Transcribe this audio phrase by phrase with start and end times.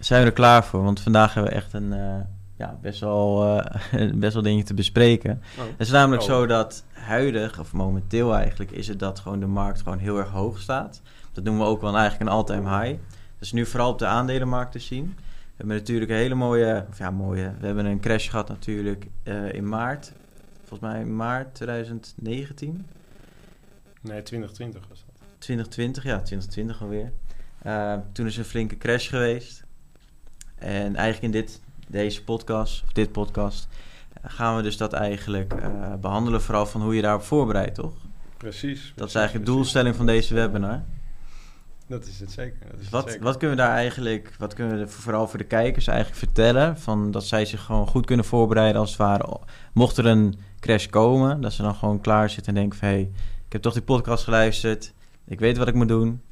[0.00, 0.82] Zijn we er klaar voor?
[0.82, 2.20] Want vandaag hebben we echt een eh,
[2.56, 5.42] ja, best, wel, eh, best wel dingetje te bespreken.
[5.56, 6.28] Het is namelijk Oh.
[6.28, 10.28] zo dat huidig, of momenteel eigenlijk, is het dat gewoon de markt gewoon heel erg
[10.28, 11.02] hoog staat.
[11.32, 12.98] Dat noemen we ook wel eigenlijk een all-time high.
[13.34, 15.14] Dat is nu vooral op de aandelenmarkt te zien.
[15.16, 19.06] We hebben natuurlijk een hele mooie, of ja mooie, we hebben een crash gehad natuurlijk
[19.22, 20.12] eh, in maart.
[20.64, 22.86] Volgens mij in maart 2019.
[24.00, 25.26] Nee, 2020 was dat.
[25.38, 27.12] 2020, ja, 2020 alweer.
[28.12, 29.64] Toen is een flinke crash geweest.
[30.60, 33.68] En eigenlijk in dit, deze podcast, of dit podcast,
[34.22, 36.42] gaan we dus dat eigenlijk eh, behandelen.
[36.42, 37.92] Vooral van hoe je daarop voorbereidt, toch?
[38.36, 38.92] Precies.
[38.96, 40.82] Dat is eigenlijk de doelstelling van deze webinar.
[41.86, 42.66] Dat is het zeker.
[42.70, 43.24] Dat is het wat, zeker.
[43.24, 46.78] wat kunnen we daar eigenlijk, wat kunnen we vooral voor de kijkers eigenlijk vertellen?
[46.78, 49.40] Van dat zij zich gewoon goed kunnen voorbereiden als het ware.
[49.72, 52.88] Mocht er een crash komen, dat ze dan gewoon klaar zitten en denken van...
[52.88, 53.10] hé, hey,
[53.46, 54.92] ik heb toch die podcast geluisterd,
[55.24, 56.22] ik weet wat ik moet doen.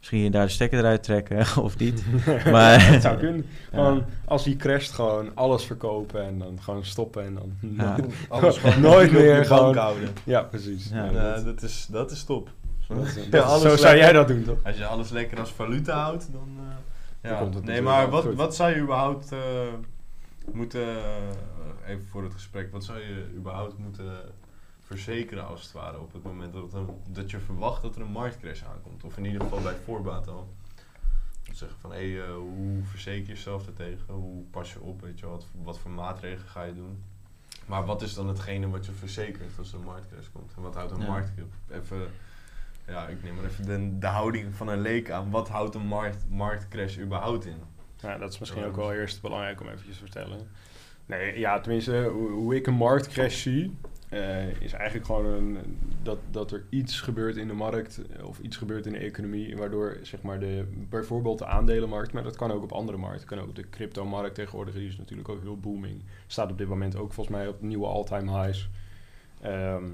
[0.00, 2.04] Misschien je daar de stekker eruit trekken of niet.
[2.52, 3.46] Maar- het zou kunnen.
[3.70, 7.52] Gewoon, als die crasht, gewoon alles verkopen en dan gewoon stoppen en dan...
[7.76, 7.96] Ja.
[8.28, 10.08] Alles gewoon Nooit meer gewoon- houden.
[10.24, 10.90] Ja, precies.
[10.90, 12.48] Dat- dat, is, dat is top.
[12.80, 14.58] Zo, dat is- Ja, dat- alles zo zou jij dat doen, toch?
[14.64, 16.48] Als je alles lekker als valuta houdt, dan...
[16.58, 16.64] eh,
[17.20, 17.38] Dan ja.
[17.38, 18.34] komt het nee, maar wat, goed.
[18.34, 19.38] wat zou je überhaupt eh,
[20.52, 20.80] moeten...
[20.88, 24.04] eh, even voor het gesprek, wat zou je überhaupt moeten
[24.94, 28.10] verzekeren als het ware op het moment dat, een- dat je verwacht dat er een
[28.12, 29.04] marktcrash aankomt?
[29.04, 30.48] Of in ieder geval bij voorbaat al.
[31.52, 34.14] Zeggen van, hé, hey, eh, hoe verzeker je jezelf daartegen?
[34.14, 35.26] Hoe pas je op, weet je?
[35.26, 37.02] Wat, wat voor maatregelen ga je doen?
[37.66, 40.52] Maar wat is dan hetgene wat je verzekert als er een marktcrash komt?
[40.56, 41.06] En wat houdt een Ja.
[41.06, 41.46] marktcrash?
[41.70, 42.08] Even,
[42.86, 45.30] ja, ik neem maar even de, de houding van een leek aan.
[45.30, 47.56] Wat houdt een markt, marktcrash überhaupt in?
[47.96, 50.48] Ja, dat is misschien ook wel eerst belangrijk om eventjes te vertellen.
[51.06, 53.76] Nee, ja, tenminste, hoe, hoe ik een marktcrash zie,
[54.10, 55.58] eh, is eigenlijk gewoon een,
[56.02, 59.56] dat, dat er iets gebeurt in de markt eh, of iets gebeurt in de economie,
[59.56, 63.40] waardoor zeg maar de, bijvoorbeeld de aandelenmarkt, maar dat kan ook op andere markten, kan
[63.40, 66.02] ook de cryptomarkt tegenwoordig, die is natuurlijk ook heel booming.
[66.26, 68.68] Staat op dit moment ook volgens mij op nieuwe all-time highs.
[69.40, 69.84] Ehm,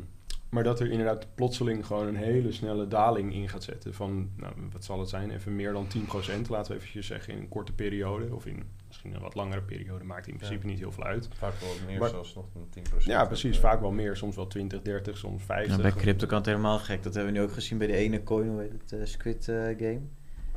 [0.49, 4.53] maar dat er inderdaad plotseling gewoon een hele snelle daling in gaat zetten van, nou,
[4.72, 7.72] wat zal het zijn, even meer dan 10%, laten we eventjes zeggen, in een korte
[7.72, 11.28] periode of in misschien een wat langere periode, maakt in principe niet heel veel uit.
[11.38, 12.82] Vaak wel meer Maar- zelfs nog dan 10%.
[13.04, 15.76] Ja, precies, vaak wel meer, soms wel 20, 30, soms 50.
[15.76, 17.02] Ja, bij crypto kan het helemaal gek.
[17.02, 19.48] Dat hebben we nu ook gezien bij de ene coin, hoe heet het, eh, Squid
[19.48, 20.00] eh, Game.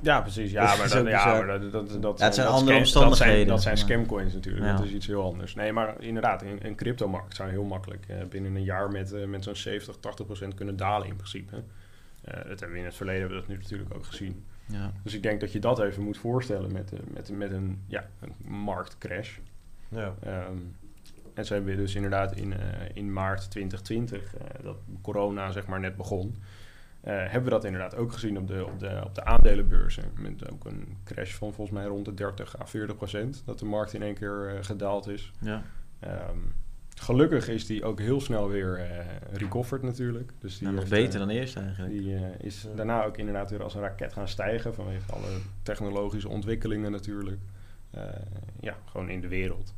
[0.01, 0.51] Ja, precies.
[0.53, 3.47] Dat Ja, maar, dat, ja, maar dat, dat, dat, Ja, zijn dat andere scam- omstandigheden.
[3.47, 4.03] Dat zijn, dat zijn Ja.
[4.05, 4.65] scamcoins natuurlijk.
[4.65, 4.75] Ja.
[4.75, 5.55] Dat is iets heel anders.
[5.55, 9.25] Nee, maar inderdaad, een, een cryptomarkt zou heel makkelijk eh, binnen een jaar met, eh,
[9.25, 11.55] met zo'n 70, 80 procent kunnen dalen in principe.
[12.21, 14.45] Eh, dat hebben we in het verleden hebben we dat nu natuurlijk ook gezien.
[14.71, 14.91] Ja.
[15.03, 18.07] Dus ik denk dat je dat even moet voorstellen met, eh, met, met een, ja,
[18.19, 19.37] een marktcrash.
[19.89, 20.13] Ja.
[20.23, 20.57] Ehm,
[21.33, 25.67] en zo hebben we dus inderdaad in, eh, in maart 2020, eh, dat corona zeg
[25.67, 26.35] maar net begon,
[27.01, 30.03] eh, hebben we dat inderdaad ook gezien op de, op de, op de aandelenbeurzen.
[30.15, 33.65] Met ook een crash van volgens mij rond de 30 à 40 procent, dat de
[33.65, 35.31] markt in één keer eh, gedaald is.
[35.39, 35.63] ja.
[35.99, 36.37] Ehm,
[37.09, 40.31] gelukkig is die ook heel snel weer eh recovered natuurlijk.
[40.39, 41.93] Dus die Ja, nog heeft, beter eh, dan eerst eigenlijk.
[41.93, 46.29] die eh, is daarna ook inderdaad weer als een raket gaan stijgen vanwege alle technologische
[46.29, 47.37] ontwikkelingen natuurlijk.
[47.91, 48.01] Eh,
[48.59, 49.73] ja, gewoon in de wereld.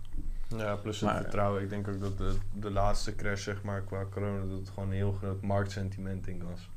[0.57, 1.61] Ja, plus het Maar- vertrouwen.
[1.61, 4.89] Ik denk ook dat de, de laatste crash, zeg maar, qua corona, dat het gewoon
[4.89, 6.69] een heel groot marktsentiment ding was.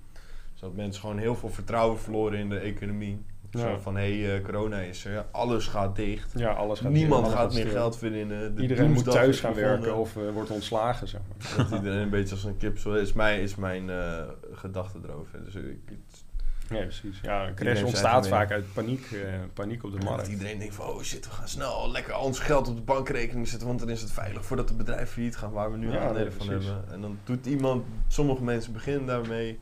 [0.53, 3.19] Dus dat mensen gewoon heel veel vertrouwen verloren in de economie.
[3.59, 3.69] Ja.
[3.69, 6.33] Zo van, hé, hey, eh, corona is er, alles gaat dicht.
[6.35, 8.55] Ja, alles gaat Niemand gaat meer geld verdienen.
[8.55, 9.81] De Iedereen moet thuis is gaan gevonden.
[9.81, 11.57] werken of eh, wordt ontslagen, zeg maar.
[11.57, 13.13] Dat iedereen een beetje als een kip zo is.
[13.13, 14.23] Mijn, is mijn eh,
[14.53, 15.45] gedachte erover.
[15.45, 15.79] Dus ik,
[16.69, 17.21] precies.
[17.23, 19.17] Ja, een crash ontstaat vaak uit paniek,
[19.55, 20.29] paniek op de dat markt.
[20.29, 23.67] iedereen denkt van, oh shit, we gaan snel lekker ons geld op de bankrekening zetten,
[23.69, 26.23] want dan is het veilig voordat de bedrijven failliet gaan, waar we nu Ja, aandelen
[26.23, 26.85] nee, van hebben.
[26.93, 29.59] En dan doet iemand, sommige mensen beginnen daarmee,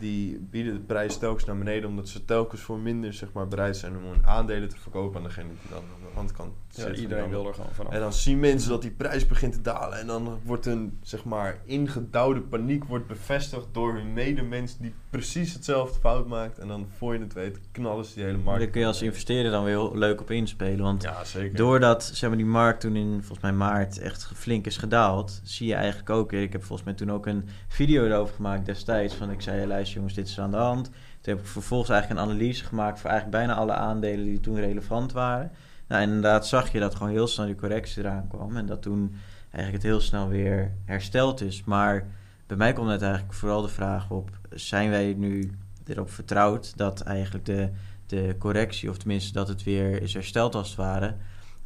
[0.00, 3.76] die bieden de prijs telkens naar beneden, omdat ze telkens voor minder zeg maar, bereid
[3.76, 6.98] zijn om hun aandelen te verkopen aan degene die dan aan de handkant Ja, zit.
[6.98, 7.92] iedereen En dan- wil er gewoon vanaf.
[7.92, 9.98] En dan zien mensen dat die prijs begint te dalen.
[9.98, 15.52] En dan wordt een zeg maar, ingedouwde paniek wordt bevestigd door hun medemens die precies
[15.54, 16.58] hetzelfde fout maakt.
[16.58, 18.60] En dan voor je het weet knallen ze die hele markt.
[18.60, 20.82] Daar kun je als investeerder dan weer heel leuk op inspelen.
[20.84, 21.56] Want Ja, zeker.
[21.56, 25.66] doordat zeg maar, die markt toen in volgens mij maart echt flink is gedaald, zie
[25.66, 26.32] je eigenlijk ook.
[26.32, 29.14] Ik heb volgens mij toen ook een video erover gemaakt destijds.
[29.14, 30.84] Van ik zei, luister jongens, dit is aan de hand.
[30.84, 34.60] Toen heb ik vervolgens eigenlijk een analyse gemaakt voor eigenlijk bijna alle aandelen die toen
[34.60, 35.50] relevant waren.
[35.88, 38.56] Nou, inderdaad zag je dat gewoon heel snel die correctie eraan kwam.
[38.56, 39.14] En dat toen
[39.50, 41.64] eigenlijk het heel snel weer hersteld is.
[41.64, 42.06] Maar
[42.46, 44.30] bij mij komt het eigenlijk vooral de vraag op...
[44.50, 45.50] zijn wij nu
[45.86, 47.70] erop vertrouwd dat eigenlijk de,
[48.06, 48.90] de correctie...
[48.90, 51.16] of tenminste dat het weer is hersteld als het ware...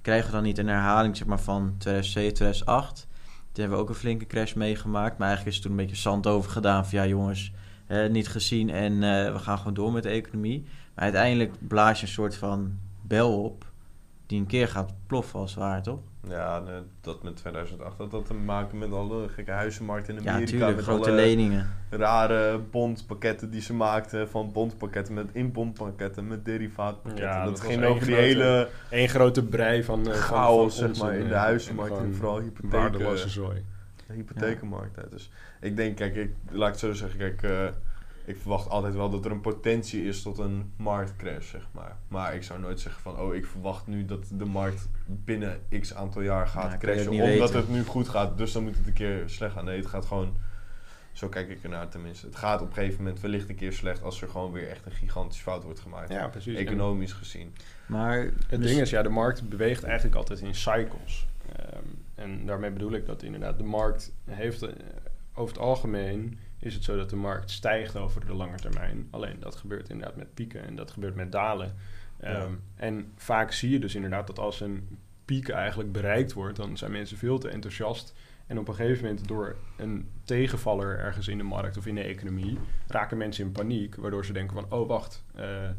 [0.00, 3.06] krijgen we dan niet een herhaling zeg maar, van 2007, 2008...
[3.54, 5.18] Toen hebben we ook een flinke crash meegemaakt.
[5.18, 6.86] Maar eigenlijk is er toen een beetje zand over gedaan.
[6.86, 7.52] Van ja, jongens,
[7.86, 10.62] eh, niet gezien en eh, we gaan gewoon door met de economie.
[10.94, 13.64] Maar uiteindelijk blaas je een soort van bel op
[14.26, 15.98] die een keer gaat ploffen als het ware, toch?
[16.28, 20.30] Ja, nee, dat met 2008 had dat te maken met alle gekke huizenmarkten in Ja,
[20.30, 20.50] Amerika.
[20.52, 21.68] natuurlijk, met grote alle leningen.
[21.90, 24.28] rare bondpakketten die ze maakten.
[24.28, 27.26] Van bondpakketten met inbondpakketten, met derivaatpakketten.
[27.28, 30.14] Ja, dat, dat ging één over die grote hele Eén grote brei van, eh, van-
[30.14, 32.78] chaos van zeg maar, in de eh, huizenmarkt en vooral hypotheken.
[32.78, 33.64] Waardeloze zooi.
[34.16, 34.96] De hypothekenmarkt.
[34.96, 35.08] hè.
[35.08, 35.30] Dus
[35.60, 37.66] ik denk, kijk, ik, laat ik het zo zeggen, kijk, eh,
[38.24, 41.96] ik verwacht altijd wel dat er een potentie is tot een marktcrash, zeg maar.
[42.08, 45.94] Maar ik zou nooit zeggen van, oh, ik verwacht nu dat de markt binnen x
[45.94, 47.56] aantal jaar gaat crashen, omdat weten.
[47.56, 49.64] het nu goed gaat, dus dan moet het een keer slecht gaan.
[49.64, 50.36] Nee, het gaat gewoon,
[51.12, 52.26] zo kijk ik ernaar tenminste.
[52.26, 54.86] Het gaat op een gegeven moment wellicht een keer slecht als er gewoon weer echt
[54.86, 56.12] een gigantisch fout wordt gemaakt.
[56.12, 56.54] Ja, precies.
[56.56, 57.54] En Economisch gezien.
[57.86, 61.26] Maar Het dus- ding is, ja, de markt beweegt eigenlijk altijd in cycles.
[61.56, 64.62] Ehm, en daarmee bedoel ik dat inderdaad de markt heeft...
[64.62, 64.72] eh,
[65.34, 69.08] over het algemeen is het zo dat de markt stijgt over de lange termijn.
[69.10, 71.74] Alleen dat gebeurt inderdaad met pieken en dat gebeurt met dalen.
[72.20, 72.48] Ehm, Ja.
[72.76, 76.56] En vaak zie je dus inderdaad dat als een piek eigenlijk bereikt wordt...
[76.56, 78.14] dan zijn mensen veel te enthousiast...
[78.46, 82.02] En op een gegeven moment door een tegenvaller ergens in de markt of in de
[82.02, 82.58] economie...
[82.86, 84.78] raken mensen in paniek, waardoor ze denken van...
[84.78, 85.70] oh, wacht, eh,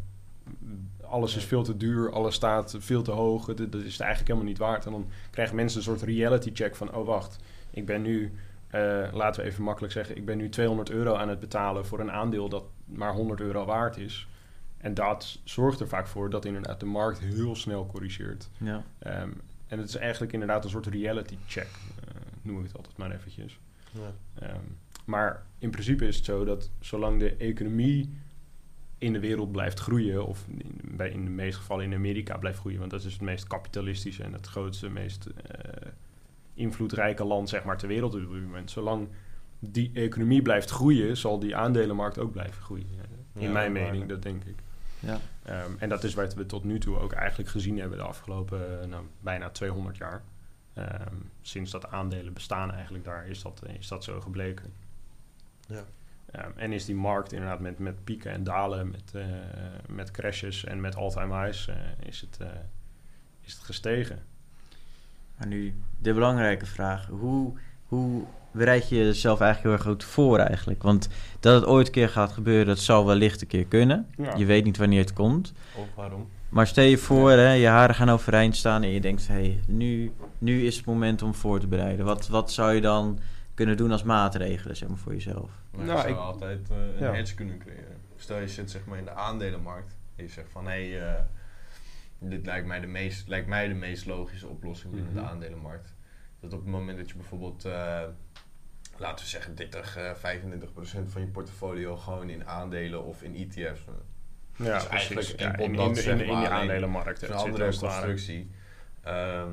[1.01, 3.45] alles is veel te duur, alles staat veel te hoog.
[3.45, 4.85] Dat, dat is het eigenlijk helemaal niet waard.
[4.85, 6.93] En dan krijgen mensen een soort reality check van...
[6.95, 7.37] oh, wacht,
[7.69, 8.33] ik ben nu,
[8.67, 10.17] eh, laten we even makkelijk zeggen...
[10.17, 13.65] ik ben nu 200 euro aan het betalen voor een aandeel dat maar 100 euro
[13.65, 14.27] waard is.
[14.77, 18.49] En dat zorgt er vaak voor dat inderdaad de markt heel snel corrigeert.
[18.57, 18.83] ja.
[18.99, 19.29] Ehm,
[19.67, 21.67] en het is eigenlijk inderdaad een soort reality check,
[21.99, 23.59] eh, noem ik het altijd maar eventjes.
[23.91, 24.13] Ja.
[24.47, 24.63] Ehm,
[25.05, 28.09] maar in principe is het zo dat zolang de economie
[29.05, 32.59] in de wereld blijft groeien, of in, bij, in de meeste gevallen in Amerika blijft
[32.59, 35.89] groeien, want dat is het meest kapitalistische en het grootste, meest eh,
[36.53, 38.71] invloedrijke land zeg maar, ter wereld op dit moment.
[38.71, 39.07] Zolang
[39.59, 42.87] die economie blijft groeien, zal die aandelenmarkt ook blijven groeien.
[43.33, 44.07] In Ja, mijn dat mening, waar.
[44.07, 44.55] dat denk ik.
[44.99, 45.19] Ja.
[45.43, 48.81] Ehm, en dat is wat we tot nu toe ook eigenlijk gezien hebben de afgelopen
[48.81, 50.23] eh, nou, bijna 200 jaar.
[50.73, 54.73] Ehm, sinds dat aandelen bestaan eigenlijk daar is dat, is dat zo gebleken.
[55.67, 55.83] Ja.
[56.35, 59.23] Ehm, en is die markt inderdaad met, met pieken en dalen, met, eh,
[59.87, 61.75] met crashes en met all-time highs, eh,
[62.07, 62.47] is, het, eh,
[63.41, 64.19] is het gestegen.
[65.37, 67.07] Maar nu de belangrijke vraag.
[67.07, 67.53] Hoe,
[67.85, 70.83] hoe bereid je jezelf eigenlijk heel erg goed voor eigenlijk?
[70.83, 71.09] Want
[71.39, 74.07] dat het ooit een keer gaat gebeuren, dat zal wellicht een keer kunnen.
[74.17, 74.35] Ja.
[74.35, 75.53] Je weet niet wanneer het komt.
[75.75, 76.29] Of waarom?
[76.49, 79.27] Maar stel je voor, hè, je haren gaan overeind staan en je denkt...
[79.27, 82.05] hey, nu, nu is het moment om voor te bereiden.
[82.05, 83.19] Wat, wat zou je dan
[83.55, 85.49] kunnen doen als maatregelen zeg maar, voor jezelf?
[85.71, 87.13] Maar Nou, je zou ik- altijd eh, een ja.
[87.13, 87.97] hedge kunnen creëren.
[88.15, 91.21] Stel je zit zeg maar in de aandelenmarkt en je zegt van hé, hey, eh,
[92.19, 95.21] dit lijkt mij, de meest, lijkt mij de meest logische oplossing binnen Mhm.
[95.21, 95.93] de aandelenmarkt.
[96.39, 98.01] Dat op het moment dat je bijvoorbeeld, eh,
[98.97, 103.35] laten we zeggen 30, eh 25 procent van je portfolio gewoon in aandelen of in
[103.35, 103.81] ETF's.
[104.57, 107.21] Ja, Dus eigenlijk Ja, enkel in, in, dat, de- in, de- in alleen aandelenmarkt.
[107.21, 108.51] Een andere constructie.
[109.03, 109.49] Ehm,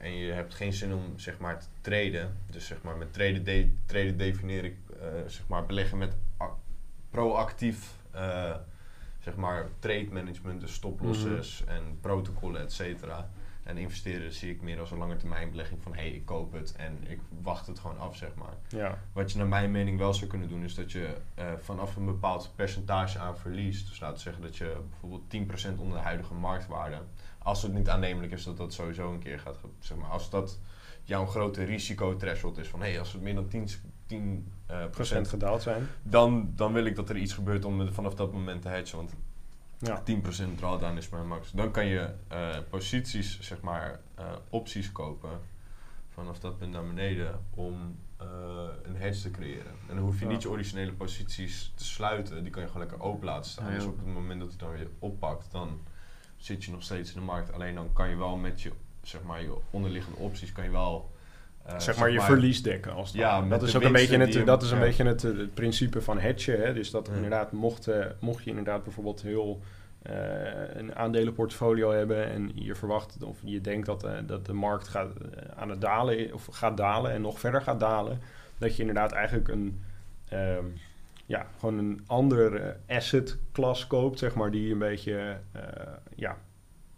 [0.00, 2.36] en je hebt geen zin om zeg maar te traden.
[2.50, 6.56] Dus zeg maar met traden, de, traden definieer ik eh, zeg maar beleggen met ac-
[7.10, 8.56] proactief eh,
[9.18, 11.70] zeg maar trade management, dus stoplosses Mhm.
[11.70, 13.30] en protocollen, et cetera.
[13.62, 16.52] En investeren zie ik meer als een lange termijn belegging van hé, hey, ik koop
[16.52, 18.54] het en ik wacht het gewoon af, zeg maar.
[18.68, 21.96] Ja, Wat je naar mijn mening wel zou kunnen doen, is dat je eh, vanaf
[21.96, 26.04] een bepaald percentage aan verlies, dus laten we zeggen dat je bijvoorbeeld 10% onder de
[26.04, 27.02] huidige marktwaarde,
[27.38, 30.58] als het niet aannemelijk is dat dat sowieso een keer gaat, zeg maar, als dat
[31.04, 33.68] jouw grote risico-threshold is van hé, hey, als het meer dan 10,
[34.06, 35.88] 10 eh, procent procent, gedaald zijn.
[36.02, 39.14] dan, dan wil ik dat er iets gebeurt om vanaf dat moment te hedgen, want
[39.80, 40.02] Ja.
[40.04, 41.50] 10% drawdown is mijn max.
[41.50, 45.40] Dan kan je eh, posities, zeg maar, eh, opties kopen
[46.08, 48.26] vanaf dat punt naar beneden om eh,
[48.82, 49.72] een hedge te creëren.
[49.88, 50.30] En dan hoef je Ja.
[50.30, 53.68] niet je originele posities te sluiten, die kan je gewoon lekker open laten staan.
[53.70, 55.80] Ja, dus op het moment dat het dan weer oppakt, dan
[56.36, 57.52] zit je nog steeds in de markt.
[57.52, 58.72] Alleen dan kan je wel met je,
[59.02, 61.10] zeg maar, je onderliggende opties kan je wel...
[61.64, 64.46] eh, zeg maar je verlies dekken als het Ja, dat is ook een beetje het,
[64.46, 64.84] dat is een ja.
[64.84, 66.60] beetje het, het principe van hedgen.
[66.60, 66.72] Hè?
[66.72, 67.14] Dus dat Ja.
[67.14, 69.60] inderdaad, mocht, eh, mocht je inderdaad bijvoorbeeld heel
[70.02, 70.14] eh,
[70.74, 75.10] een aandelenportfolio hebben en je verwacht of je denkt dat, dat de markt gaat,
[75.56, 78.20] aan het dalen of gaat dalen en nog verder gaat dalen,
[78.58, 79.82] dat je inderdaad eigenlijk een
[80.28, 80.64] ehm,
[81.26, 85.36] ja, gewoon een andere asset klas koopt, zeg maar, die een beetje
[86.14, 86.36] ja,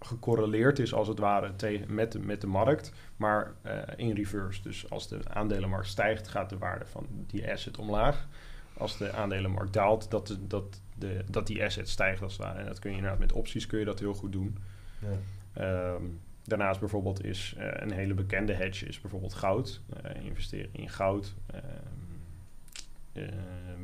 [0.06, 4.62] gecorreleerd is als het ware tegen, met, de, met de markt, maar eh, in reverse.
[4.62, 8.28] Dus als de aandelenmarkt stijgt, gaat de waarde van die asset omlaag.
[8.76, 12.58] Als de aandelenmarkt daalt, dat, de, dat, de, dat die asset stijgt als het ware.
[12.58, 14.58] En dat kun je inderdaad met opties kun je dat heel goed doen.
[14.98, 15.18] Ja.
[15.52, 16.04] Ehm,
[16.44, 19.80] daarnaast bijvoorbeeld is eh, een hele bekende hedge is bijvoorbeeld goud.
[20.02, 21.34] Eh, investeren in goud.
[21.46, 21.62] Ehm,
[23.12, 23.24] eh,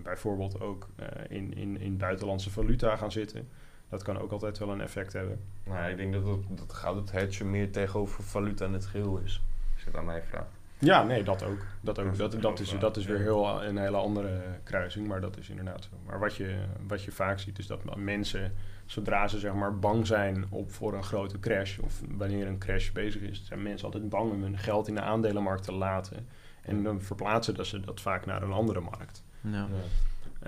[0.02, 0.88] bijvoorbeeld ook
[1.28, 3.48] in, in, in buitenlandse valuta gaan zitten.
[3.88, 5.40] Dat kan ook altijd wel een effect hebben.
[5.64, 9.18] Nou, ik denk dat, het, dat goud het hedge meer tegenover valuta in het geheel
[9.18, 9.42] is.
[9.74, 10.58] Als je het aan mij vraagt.
[10.78, 11.66] Ja, nee, dat ook.
[11.80, 12.16] Dat, ook.
[12.16, 13.22] Dat Dat, is dat, is, dat is weer ja.
[13.22, 15.96] heel, een hele andere kruising, maar dat is inderdaad zo.
[16.06, 18.52] Maar wat je, wat je vaak ziet is dat mensen,
[18.86, 22.90] zodra ze zeg maar bang zijn op voor een grote crash, of wanneer een crash
[22.90, 26.26] bezig is, zijn mensen altijd bang om hun geld in de aandelenmarkt te laten.
[26.62, 29.22] En dan verplaatsen dat ze dat vaak naar een andere markt.
[29.40, 29.50] Ja.
[29.50, 29.72] Ehm,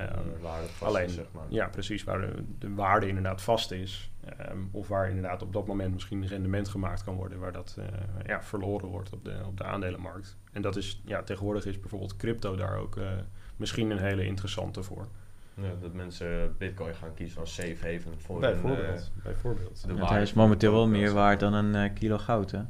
[0.08, 0.18] Eh,
[0.66, 1.44] vast alleen, is, zeg maar.
[1.48, 4.10] ja, precies, waar de, de waarde inderdaad vast is.
[4.38, 7.76] ehm, of waar inderdaad op dat moment misschien een rendement gemaakt kan worden, waar dat
[7.78, 7.84] eh,
[8.26, 10.36] ja, verloren wordt op de, op de aandelenmarkt.
[10.52, 13.08] En dat is, ja, tegenwoordig is bijvoorbeeld crypto daar ook eh,
[13.56, 15.06] misschien een hele interessante voor.
[15.54, 19.10] Ja, dat mensen bitcoin gaan kiezen als safe haven voor Bijvoorbeeld.
[19.12, 19.80] hun, bijvoorbeeld.
[19.80, 22.60] de Want waarde hij is momenteel wel meer waard dan een kilo goud, hè?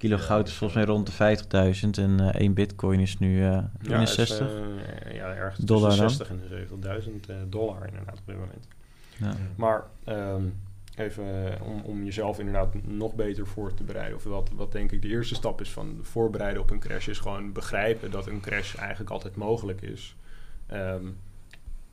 [0.00, 1.36] Kilo goud is volgens mij rond de
[1.82, 4.48] 50.000 en eh 1 bitcoin is nu eh Ja, is, 61.
[4.48, 6.26] eh, ja, ergens Dollar tussen dan?
[6.28, 8.68] 60 en de 70.000 eh, dollar inderdaad op dit moment.
[9.16, 9.36] ja.
[9.56, 10.42] Maar ehm,
[10.96, 14.16] even eh, om, om jezelf inderdaad nog beter voor te bereiden.
[14.16, 17.08] Of wat, wat denk ik de eerste stap is van voorbereiden op een crash.
[17.08, 20.16] Is gewoon begrijpen dat een crash eigenlijk altijd mogelijk is.
[20.66, 21.04] Ehm,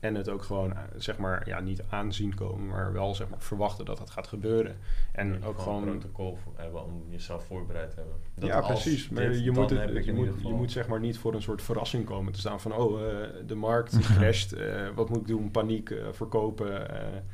[0.00, 3.40] en het ook gewoon, eh, zeg maar, ja, niet aanzien komen, maar wel zeg maar
[3.40, 4.76] verwachten dat dat gaat gebeuren.
[5.12, 5.82] En ook een gewoon.
[5.82, 8.14] protocol voor hebben om jezelf voorbereid te hebben.
[8.34, 9.08] Dat ja, precies.
[9.08, 11.62] Maar dit, je, moet, het, je, moet, je moet zeg maar niet voor een soort
[11.62, 12.72] verrassing komen te staan van...
[12.74, 15.50] oh, eh, de markt crasht, eh, wat moet ik doen?
[15.50, 16.90] Paniek, verkopen,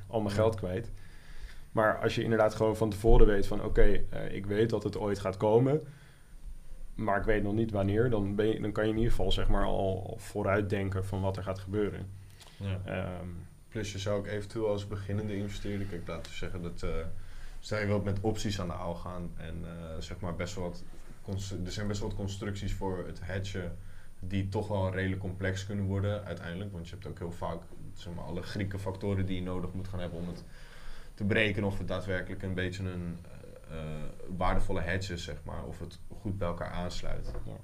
[0.07, 0.41] al mijn Ja.
[0.41, 0.91] geld kwijt.
[1.73, 3.65] Maar als je inderdaad gewoon van tevoren weet van...
[3.65, 5.83] oké, ik weet dat het ooit gaat komen...
[6.95, 8.11] maar ik weet nog niet wanneer...
[8.11, 11.21] dan, ben je, dan kan je in ieder geval zeg maar al, al vooruitdenken van
[11.21, 12.23] wat er gaat gebeuren.
[12.65, 12.81] Ja.
[12.85, 13.29] Ehm,
[13.69, 16.91] Plus je zou ook eventueel als beginnende investeerder, kijk, laten we zeggen dat, eh
[17.61, 20.65] stel je wilt met opties aan de haal gaan en eh, zeg maar best wel
[20.65, 20.83] wat,
[21.65, 23.77] er zijn best wel wat constructies voor het hedgen
[24.21, 27.63] die toch wel redelijk complex kunnen worden uiteindelijk, want je hebt ook heel vaak
[27.95, 30.45] zeg maar, alle Grieke factoren die je nodig moet gaan hebben om het
[31.15, 33.19] te berekenen of het daadwerkelijk een beetje een
[33.71, 33.77] eh,
[34.37, 37.33] waardevolle hedge is, zeg maar, of het goed bij elkaar aansluit.
[37.47, 37.57] Ja.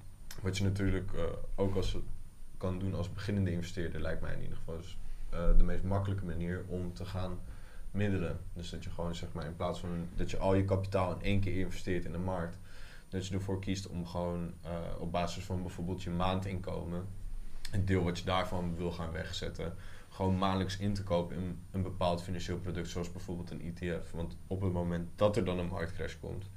[0.42, 1.11] Wat je natuurlijk
[1.54, 1.97] ook als
[2.61, 4.99] kan doen als beginnende investeerder, lijkt mij in ieder geval, is
[5.31, 7.38] eh, de meest makkelijke manier om te gaan
[7.90, 8.38] middelen.
[8.52, 11.23] Dus dat je gewoon zeg maar in plaats van dat je al je kapitaal in
[11.23, 12.59] één keer investeert in de markt,
[13.09, 17.07] dat je ervoor kiest om gewoon eh, op basis van bijvoorbeeld je maandinkomen,
[17.73, 19.75] een deel wat je daarvan wil gaan wegzetten,
[20.09, 24.11] gewoon maandelijks in te kopen in een bepaald financieel product, zoals bijvoorbeeld een ETF.
[24.11, 26.50] Want op het moment dat er dan een marktcrash komt,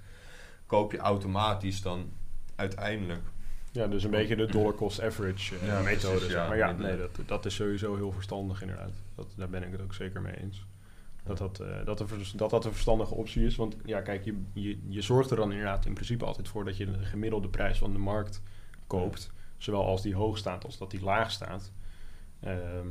[0.66, 2.12] koop je automatisch dan
[2.56, 3.24] uiteindelijk
[3.74, 6.16] ja, dus een beetje de dollar cost average eh, Ja, methode.
[6.16, 6.48] precies, zeg ja.
[6.48, 8.94] maar ja, nee, dat, dat is sowieso heel verstandig inderdaad.
[9.16, 10.66] Dat, daar ben ik het ook zeker mee eens.
[11.24, 13.56] Dat dat, eh, dat, een dat dat een verstandige optie is.
[13.56, 16.78] Want ja, kijk, je, je, je zorgt er dan inderdaad in principe altijd voor dat
[16.78, 18.42] je de gemiddelde prijs van de markt
[18.88, 19.32] koopt.
[19.58, 21.72] Zowel als die hoog staat als dat die laag staat.
[22.40, 22.88] Ehm,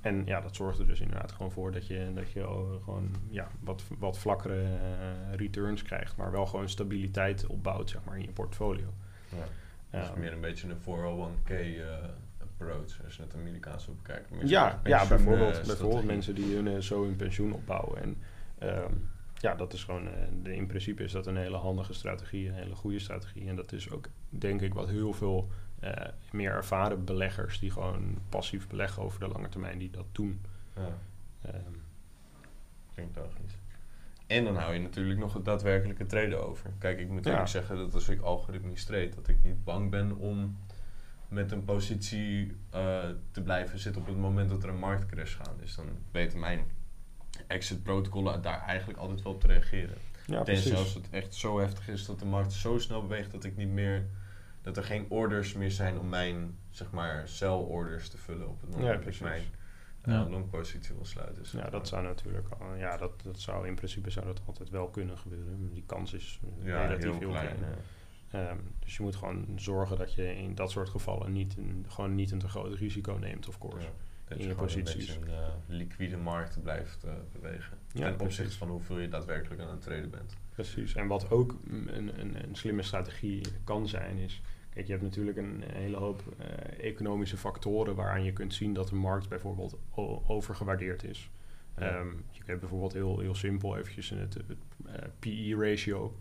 [0.00, 3.10] en ja, dat zorgt er dus inderdaad gewoon voor dat je, dat je oh, gewoon
[3.28, 6.16] ja, wat, wat vlakkere eh, returns krijgt.
[6.16, 8.92] Maar wel gewoon stabiliteit opbouwt zeg maar, in je portfolio.
[9.28, 9.44] Ja.
[9.90, 12.08] Dat is meer een beetje een 401k eh,
[12.40, 14.30] approach, als je het Amerikaans op bekijkt.
[14.30, 18.02] Meer Ja, ja bijvoorbeeld, bijvoorbeeld mensen die hun, eh, zo hun pensioen opbouwen.
[18.02, 18.16] En
[18.58, 18.92] ehm,
[19.34, 22.54] ja, dat is gewoon, eh, de, in principe is dat een hele handige strategie, een
[22.54, 23.48] hele goede strategie.
[23.48, 25.48] En dat is ook, denk ik, wat heel veel
[26.32, 30.40] meer ervaren beleggers die gewoon passief beleggen over de lange termijn, die dat doen.
[30.76, 30.98] Ja,
[31.42, 31.74] Ehm,
[32.94, 33.58] klinkt logisch.
[34.30, 36.70] En dan hou je natuurlijk nog het daadwerkelijke traden over.
[36.78, 37.30] Kijk, ik moet Ja.
[37.30, 40.56] eerlijk zeggen dat als ik algoritmisch trade, dat ik niet bang ben om
[41.28, 42.98] met een positie eh,
[43.30, 45.58] te blijven zitten op het moment dat er een marktcrash gaat.
[45.58, 46.60] Dus dan weten mijn
[47.46, 49.96] exit protocollen daar eigenlijk altijd wel op te reageren.
[50.26, 53.44] ja, Tenzij als het echt zo heftig is dat de markt zo snel beweegt dat
[53.44, 54.06] ik niet meer
[54.62, 58.60] dat er geen orders meer zijn om mijn zeg maar sell orders te vullen op
[58.60, 59.42] het moment Ja, dat ik mijn
[60.04, 60.22] Ja.
[60.24, 61.46] uh, long positie wil sluiten.
[61.46, 64.70] zeg Ja, dat zou natuurlijk, al- ja, dat, dat zou in principe zou dat altijd
[64.70, 65.70] wel kunnen gebeuren.
[65.72, 67.56] Die kans is eh, ja, relatief heel klein.
[67.56, 67.74] klein.
[68.30, 72.14] Ehm, dus je moet gewoon zorgen dat je in dat soort gevallen niet een, gewoon
[72.14, 73.86] niet een te groot risico neemt, of course.
[73.86, 73.92] Ja,
[74.24, 75.18] dat in je je gewoon een posities.
[75.18, 77.78] beetje een eh, liquide markt blijft eh, bewegen.
[77.92, 78.38] Ja, ten precies.
[78.38, 80.36] opzichte van hoeveel je daadwerkelijk aan het traden bent.
[80.50, 80.94] Precies.
[80.94, 84.40] En wat ook een, een, een slimme strategie kan zijn, is.
[84.70, 88.88] Kijk, je hebt natuurlijk een hele hoop eh, economische factoren waaraan je kunt zien dat
[88.88, 89.78] de markt bijvoorbeeld
[90.26, 91.30] overgewaardeerd is.
[91.78, 91.88] Ja.
[91.88, 96.16] Ehm, je hebt bijvoorbeeld heel, heel simpel eventjes het, het eh, PE-ratio.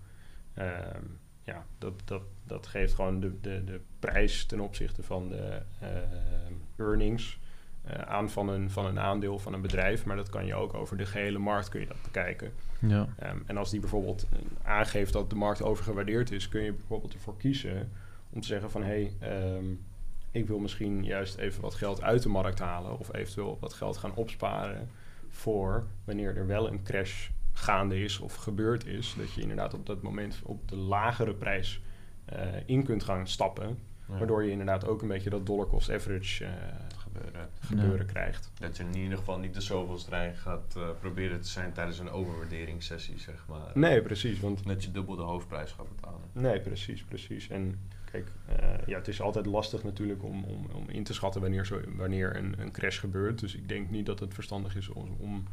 [0.53, 1.03] Ehm,
[1.43, 6.53] ja, dat, dat, dat geeft gewoon de, de, de prijs ten opzichte van de ehm,
[6.77, 7.39] earnings
[7.83, 10.05] eh, aan van een, van een aandeel van een bedrijf.
[10.05, 12.51] Maar dat kan je ook over de gehele markt kun je dat bekijken.
[12.79, 13.07] Ja.
[13.19, 17.13] Ehm, en als die bijvoorbeeld eh, aangeeft dat de markt overgewaardeerd is, kun je bijvoorbeeld
[17.13, 17.91] ervoor kiezen
[18.29, 18.87] om te zeggen van hé,
[19.19, 19.65] hey, ehm,
[20.31, 23.97] ik wil misschien juist even wat geld uit de markt halen of eventueel wat geld
[23.97, 24.89] gaan opsparen
[25.29, 29.85] voor wanneer er wel een crash gaande is of gebeurd is, dat je inderdaad op
[29.85, 31.81] dat moment op de lagere prijs
[32.25, 33.67] eh, in kunt gaan stappen,
[34.07, 34.17] Ja.
[34.17, 36.51] waardoor je inderdaad ook een beetje dat dollar cost average eh,
[36.97, 37.49] gebeuren.
[37.59, 38.51] gebeuren krijgt.
[38.59, 42.09] Dat je in ieder geval niet de zoveelste gaat eh, proberen te zijn tijdens een
[42.09, 43.71] overwaarderingssessie, zeg maar.
[43.73, 46.19] Nee, precies, want Dat je dubbel de hoofdprijs gaat betalen.
[46.31, 47.49] Nee, precies, precies.
[47.49, 47.79] En
[48.11, 51.65] kijk, eh, ja, het is altijd lastig natuurlijk om, om, om in te schatten wanneer,
[51.65, 53.39] zo, wanneer een, een crash gebeurt.
[53.39, 55.43] Dus ik denk niet dat het verstandig is om, om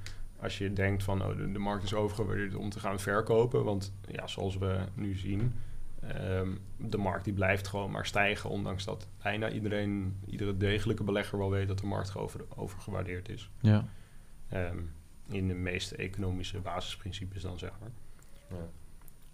[0.40, 3.64] als je denkt van oh, de, de markt is overgewaardeerd om te gaan verkopen.
[3.64, 5.54] Want ja, zoals we nu zien,
[6.00, 8.50] ehm, de markt die blijft gewoon maar stijgen.
[8.50, 13.50] Ondanks dat bijna iedereen, iedere degelijke belegger wel weet dat de markt over, overgewaardeerd is.
[13.60, 13.84] Ja.
[14.48, 14.78] Ehm,
[15.28, 17.90] in de meeste economische basisprincipes dan zeg maar.
[18.50, 18.68] Ja.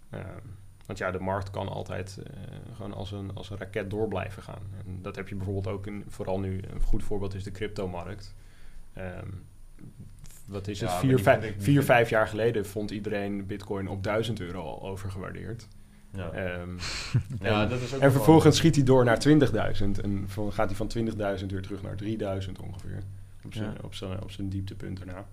[0.09, 0.47] Ehm,
[0.85, 2.33] want ja, de markt kan altijd eh,
[2.75, 4.61] gewoon als een, als een raket door blijven gaan.
[4.85, 8.35] En dat heb je bijvoorbeeld ook in, vooral nu, een goed voorbeeld is de cryptomarkt.
[8.93, 9.27] Ehm
[10.45, 10.95] wat is Ja, het?
[10.95, 15.67] Vier, vijf, ik- vier, vijf jaar geleden vond iedereen bitcoin op 1000 euro al overgewaardeerd.
[16.11, 16.29] Ja.
[16.31, 16.69] Ehm,
[17.47, 20.01] ja, en- dat is ook en vervolgens wel- schiet hij door naar 20.000.
[20.01, 22.97] En van- gaat hij van 20.000 weer terug naar 3000 ongeveer.
[23.45, 23.77] Op zijn, Ja.
[23.81, 25.25] op zijn, op zijn dieptepunt daarna.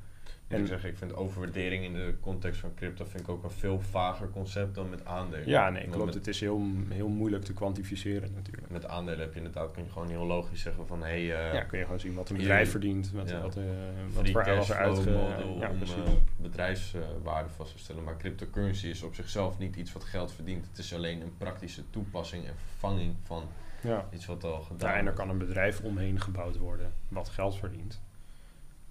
[0.48, 3.50] En ik zeg, ik vind overwaardering in de context van crypto vind ik ook een
[3.50, 5.48] veel vager concept dan met aandelen.
[5.48, 6.04] Ja, nee, klopt.
[6.04, 8.70] Met, Het is heel, heel moeilijk te kwantificeren natuurlijk.
[8.70, 11.62] met aandelen heb je inderdaad, kun je gewoon heel logisch zeggen van, hé, hey, ja,
[11.62, 13.40] kun je gewoon zien wat een bedrijf verdient, wat, ja.
[13.40, 13.64] wat, eh,
[14.12, 15.10] wat voor er uitge...
[15.58, 18.04] ja, om eh, bedrijfswaarde vast te stellen.
[18.04, 20.66] Maar cryptocurrency is op zichzelf niet iets wat geld verdient.
[20.66, 23.44] Het is alleen een praktische toepassing en vervanging van
[23.82, 24.08] ja.
[24.12, 27.56] iets wat al gedaan Ja, en er kan een bedrijf omheen gebouwd worden wat geld
[27.56, 28.00] verdient.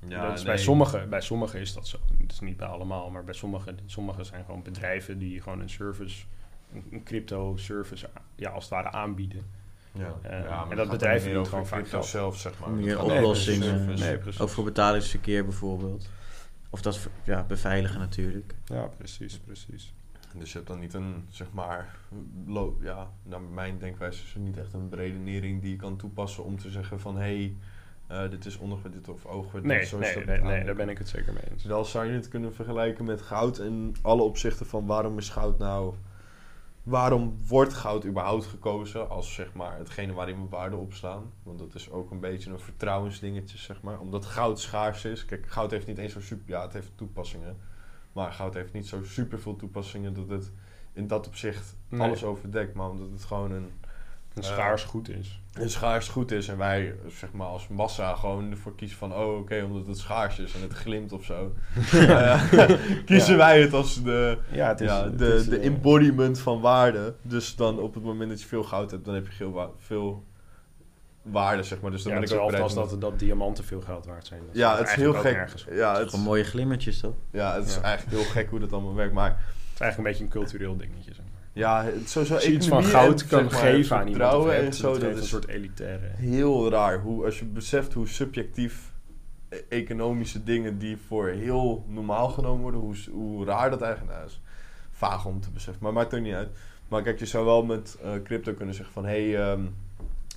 [0.08, 0.54] Ja, dat is nee.
[0.54, 1.98] bij, sommigen, bij sommigen is dat zo.
[2.22, 5.70] Het is niet bij allemaal, maar bij sommigen, sommige zijn gewoon bedrijven die gewoon een
[5.70, 6.26] service,
[6.74, 9.46] een, crypto service, ja, als het ware aanbieden.
[9.92, 10.16] Ja.
[10.22, 12.10] Eh, ja, en dat bedrijf verdient over gewoon vaak crypto geld.
[12.10, 12.70] zelf, zeg maar.
[12.70, 14.00] Meer oplossingen.
[14.00, 14.42] Nee, precies.
[14.42, 16.10] Ook voor betalingsverkeer bijvoorbeeld.
[16.70, 18.56] Of dat ja, beveiligen natuurlijk.
[18.66, 19.94] Ja, precies, precies.
[20.36, 21.96] Dus je hebt dan niet een, zeg maar,
[22.82, 26.58] ja, naar mijn denkwijze is er niet echt een beredenering die je kan toepassen om
[26.58, 27.56] te zeggen van, hé, hey,
[28.30, 29.76] dit is ondergewaardeerd of overgewaardeerd.
[29.76, 31.64] Nee, zo nee, nee, met nee, daar ben ik het zeker mee eens.
[31.64, 35.58] Wel zou je het kunnen vergelijken met goud in alle opzichten van waarom is goud
[35.58, 35.94] nou...
[36.84, 41.32] Waarom wordt goud überhaupt gekozen als zeg maar hetgene waarin we waarde op slaan?
[41.44, 44.00] Want dat is ook een beetje een vertrouwensdingetje, zeg maar.
[44.00, 45.26] Omdat goud schaars is.
[45.26, 46.44] Kijk, goud heeft niet eens zo super...
[46.48, 47.58] Ja, het heeft toepassingen.
[48.14, 50.52] Maar goud heeft niet zo super veel toepassingen dat het
[50.94, 52.74] in dat opzicht alles overdekt.
[52.74, 53.72] Maar omdat het gewoon een,
[54.44, 55.40] Eh, schaars goed is.
[55.54, 59.38] een schaars goed is en wij zeg maar als massa gewoon ervoor kiezen van oh
[59.38, 61.54] oké omdat het schaars is en het glimt of zo
[61.92, 62.44] eh,
[63.06, 63.38] kiezen Ja.
[63.38, 66.62] wij het als de, Ja, het is, ja, het de, is, de eh, embodiment van
[66.62, 69.52] waarde dus dan op het moment dat je veel goud hebt dan heb je veel,
[69.52, 70.24] wa- veel
[71.22, 74.06] waarde zeg maar dus dan ja, ben ik ook als dat, dat diamanten veel geld
[74.06, 74.42] waard zijn.
[74.48, 77.14] Dat ja het is heel gek ja het, Gewoon mooie glimmertjes toch?
[77.32, 77.82] ja het is Ja.
[77.82, 79.38] eigenlijk heel gek hoe dat allemaal werkt maar Het
[79.74, 81.14] is eigenlijk een beetje een cultureel dingetje.
[81.14, 81.29] Zeg maar.
[81.60, 84.74] Ja sowieso Als je iets van goud en, kan zeg maar, geven aan iemand en
[84.74, 86.08] zo dat geeft een is soort elitaire...
[86.16, 87.00] heel raar.
[87.00, 88.92] Hoe, als je beseft hoe subjectief
[89.50, 94.28] e- economische dingen die voor heel normaal genomen worden, hoe, hoe raar dat eigenlijk nou
[94.28, 94.42] is.
[94.92, 96.50] Vaag om te beseffen, maar maakt ook niet uit.
[96.88, 99.06] Maar kijk, je zou wel met eh, crypto kunnen zeggen van...
[99.06, 99.62] Hey, ehm,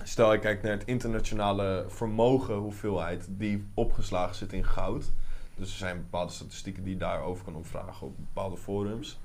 [0.02, 5.12] stel je kijkt naar het internationale vermogen, hoeveelheid die opgeslagen zit in goud.
[5.56, 9.20] Dus er zijn bepaalde statistieken die je daarover kan opvragen op bepaalde forums.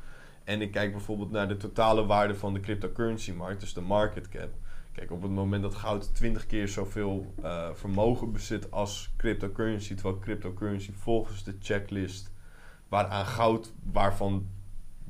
[0.48, 4.30] En ik kijk bijvoorbeeld naar de totale waarde van de cryptocurrency markt, dus de market
[4.30, 4.50] cap.
[4.92, 10.20] Kijk, op het moment dat goud 20 keer zoveel eh, vermogen bezit als cryptocurrency, terwijl
[10.20, 12.32] cryptocurrency volgens de checklist
[12.88, 14.48] waaraan goud, waarvan,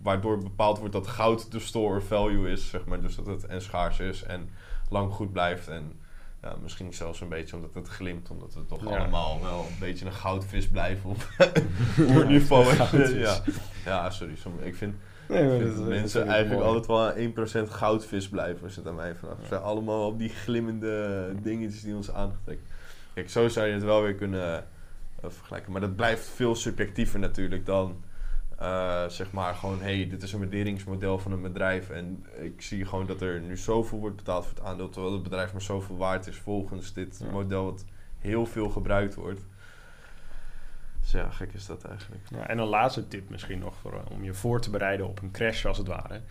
[0.01, 3.45] waardoor bepaald wordt dat goud de store of value is, zeg maar, dus dat het
[3.45, 4.49] en schaars is en
[4.89, 5.99] lang goed blijft en
[6.41, 8.97] ja, misschien zelfs een beetje omdat het glimt, omdat we toch Ja.
[8.97, 11.27] allemaal wel een beetje een goudvis blijven op
[12.15, 12.65] oerniveau.
[12.65, 13.11] Goudvis.
[13.11, 13.43] ja.
[13.91, 14.95] ja, sorry, ik vind
[15.29, 16.67] Nee, maar ik dat- mensen eigenlijk mooi.
[16.67, 17.15] altijd wel aan
[17.67, 19.35] 1% goudvis blijven als het aan mij vanaf.
[19.35, 19.41] Ja.
[19.41, 22.65] Ze zijn allemaal op die glimmende dingetjes die ons aantrekken.
[23.13, 24.57] Kijk, zo zou je het wel weer kunnen
[25.23, 25.71] eh, vergelijken.
[25.71, 28.03] Maar dat blijft veel subjectiever natuurlijk dan
[28.57, 29.81] eh, zeg maar gewoon...
[29.81, 31.89] hey, dit is een waarderingsmodel van een bedrijf...
[31.89, 34.89] en ik zie gewoon dat er nu zoveel wordt betaald voor het aandeel...
[34.89, 37.31] terwijl het bedrijf maar zoveel waard is volgens dit Ja.
[37.31, 37.63] model...
[37.65, 37.85] wat
[38.19, 39.41] heel veel gebruikt wordt.
[41.11, 42.21] Dus ja, gek is dat eigenlijk.
[42.29, 45.21] Ja, en een laatste tip misschien nog voor, eh, om je voor te bereiden op
[45.21, 46.21] een crash als het ware.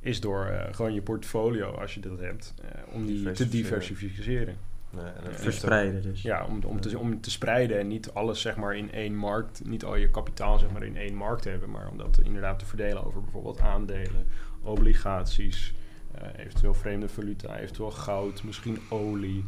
[0.00, 4.56] Is door eh, gewoon je portfolio, als je dat hebt, eh, om die te Diversificeren.
[4.90, 5.36] Nee, en Ja.
[5.36, 6.22] Verspreiden dus.
[6.22, 9.64] Ja, om, om, te, om te spreiden en niet alles zeg maar in één markt,
[9.64, 12.58] niet al je kapitaal zeg maar in één markt te hebben, maar om dat inderdaad
[12.58, 14.26] te verdelen over bijvoorbeeld aandelen,
[14.62, 15.74] obligaties,
[16.14, 19.44] eh, eventueel vreemde valuta, eventueel goud, misschien olie,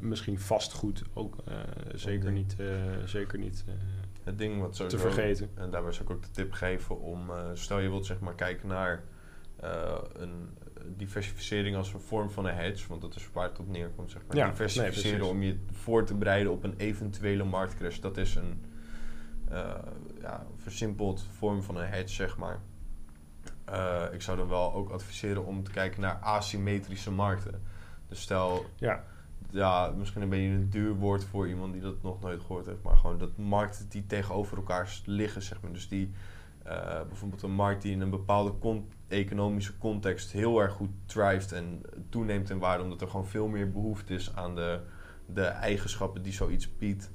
[0.00, 1.54] misschien vastgoed ook eh,
[1.94, 2.66] zeker niet, eh,
[3.04, 3.74] zeker niet eh,
[4.26, 4.98] het ding wat te sowieso...
[4.98, 5.50] vergeten.
[5.54, 8.34] En daarbij zou ik ook de tip geven om, eh, stel je wilt zeg maar
[8.34, 9.02] kijken naar
[9.56, 10.58] eh, een
[10.96, 14.22] diversificering als een vorm van een hedge, want dat is waar het op neerkomt, zeg
[14.26, 14.36] maar.
[14.36, 18.64] Ja, Diversificeren nee, om je voor te bereiden op een eventuele marktcrash, dat is een
[19.48, 19.74] eh,
[20.20, 22.60] ja, versimpeld vorm van een hedge, zeg maar.
[24.12, 27.62] Ik zou dan wel ook adviseren om te kijken naar asymmetrische markten.
[28.08, 29.04] Dus stel, Ja,
[29.50, 32.82] ja, misschien een beetje een duur woord voor iemand die dat nog nooit gehoord heeft.
[32.82, 35.72] Maar gewoon dat markten die tegenover elkaar liggen, zeg maar.
[35.72, 36.10] Dus die,
[36.62, 41.52] eh, bijvoorbeeld een markt die in een bepaalde con- economische context heel erg goed drijft
[41.52, 42.82] en toeneemt in waarde.
[42.82, 44.80] Omdat er gewoon veel meer behoefte is aan de,
[45.26, 47.10] de eigenschappen die zoiets biedt.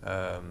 [0.00, 0.44] Ehm,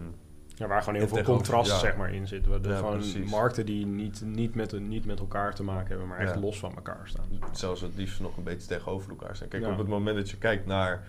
[0.58, 1.78] ja waar gewoon heel veel contrast ja.
[1.78, 2.44] zeg maar in zit.
[2.44, 3.30] De- Ja, gewoon precies.
[3.32, 6.40] markten die niet, niet, met, niet met elkaar te maken hebben, maar echt Ja.
[6.40, 7.26] los van elkaar staan.
[7.52, 9.48] zelfs het liefst nog een beetje tegenover elkaar staan.
[9.48, 11.04] Kijk, op het moment dat je kijkt naar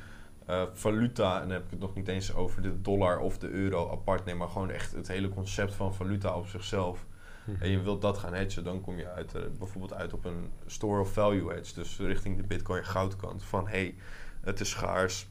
[0.46, 3.48] eh, valuta, en dan heb ik het nog niet eens over de dollar of de
[3.50, 7.06] euro apart, nee, maar gewoon echt het hele concept van valuta op zichzelf.
[7.58, 10.50] En je wilt dat gaan hedgen, dan kom je uit, eh, bijvoorbeeld uit op een
[10.66, 11.74] store of value hedge.
[11.74, 13.44] Dus richting de bitcoin goudkant.
[13.44, 13.94] Van hey,
[14.40, 15.28] het is schaars.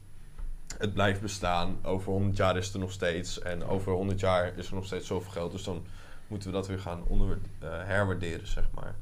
[0.78, 1.78] Het blijft bestaan.
[1.82, 3.40] Over 100 jaar is het er nog steeds.
[3.40, 5.52] En over 100 jaar is er nog steeds zoveel geld.
[5.52, 5.84] Dus dan
[6.26, 8.94] moeten we dat weer gaan onder, eh, herwaarderen, zeg maar.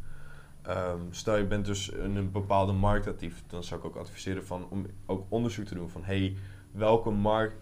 [0.63, 4.47] Ehm, stel je bent dus in een bepaalde markt actief, dan zou ik ook adviseren
[4.47, 6.37] van, om ook onderzoek te doen van hey,
[6.71, 7.55] welke markt,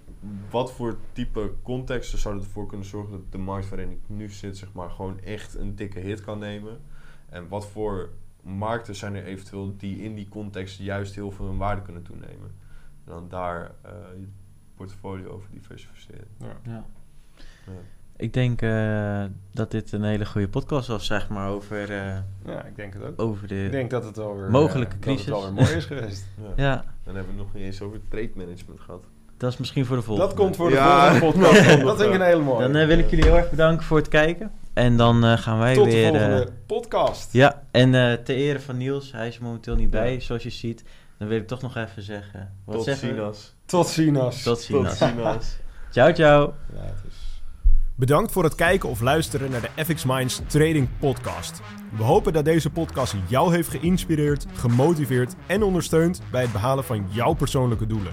[0.51, 4.57] wat voor type contexten zouden ervoor kunnen zorgen dat de markt waarin ik nu zit,
[4.57, 6.81] zeg maar, gewoon echt een dikke hit kan nemen.
[7.29, 8.11] En wat voor
[8.43, 12.55] markten zijn er eventueel die in die context juist heel veel in waarde kunnen toenemen.
[13.07, 14.27] En dan daar eh, je
[14.77, 16.27] portfolio over diversificeren.
[16.39, 16.47] Ja.
[16.63, 16.85] Ja.
[17.67, 17.73] Ja.
[18.17, 22.65] Ik denk eh, dat dit een hele goede podcast was, zeg maar, over, eh, ja,
[22.65, 23.21] ik denk het ook.
[23.21, 23.65] over de...
[23.65, 25.25] Ik denk dat het alweer, Mogelijke crisis.
[25.27, 26.25] Dat het alweer mooi is geweest.
[26.57, 26.65] Ja.
[26.65, 29.05] Ja, Dan hebben we het nog niet eens over trade management gehad.
[29.37, 30.29] dat is misschien voor de volgende.
[30.31, 31.15] dat komt voor de Ja.
[31.15, 31.81] volgende podcast.
[31.83, 32.71] Dat vind ik een hele mooie.
[32.71, 34.51] Dan wil ik jullie heel erg bedanken voor het kijken.
[34.73, 36.09] En dan eh, gaan wij Tot de weer...
[36.09, 37.33] volgende eh, podcast.
[37.33, 40.21] ja, en eh ter ere van Niels, hij is momenteel niet bij, Ja.
[40.21, 40.85] zoals je ziet.
[41.25, 42.53] Dan wil ik toch nog even zeggen...
[42.65, 43.23] Wat Tot zeggen we?
[43.23, 43.55] ziens.
[43.67, 44.43] Tot ziens.
[44.43, 44.99] Tot ziens.
[44.99, 45.59] Tot ziens.
[45.91, 46.55] Ciao, ciao.
[46.75, 47.43] Ja, het is...
[47.95, 51.61] Bedankt voor het kijken of luisteren naar de FX Minds Trading Podcast.
[51.97, 57.07] We hopen dat deze podcast jou heeft geïnspireerd, gemotiveerd en ondersteund bij het behalen van
[57.11, 58.13] jouw persoonlijke doelen.